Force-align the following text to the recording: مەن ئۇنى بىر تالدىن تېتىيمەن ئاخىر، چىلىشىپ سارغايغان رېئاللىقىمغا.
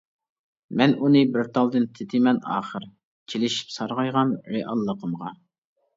مەن 0.79 0.95
ئۇنى 1.07 1.21
بىر 1.35 1.49
تالدىن 1.57 1.85
تېتىيمەن 1.99 2.41
ئاخىر، 2.55 2.89
چىلىشىپ 3.35 3.75
سارغايغان 3.77 4.33
رېئاللىقىمغا. 4.57 5.31